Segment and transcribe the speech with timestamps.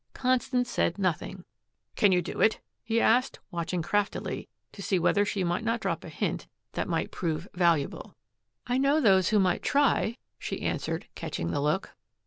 [0.15, 1.45] Constance said nothing.
[1.95, 6.03] "Can you do it?" he asked, watching craftily to see whether she might not drop
[6.03, 8.15] a hint that might prove valuable.
[8.65, 11.91] "I know those who might try," she answered, catching the look.